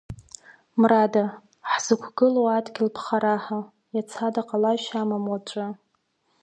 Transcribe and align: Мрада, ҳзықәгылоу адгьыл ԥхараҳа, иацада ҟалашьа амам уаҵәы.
Мрада, 0.79 1.23
ҳзықәгылоу 1.69 2.47
адгьыл 2.57 2.89
ԥхараҳа, 2.95 3.59
иацада 3.95 4.41
ҟалашьа 4.47 4.97
амам 5.01 5.25
уаҵәы. 5.31 5.65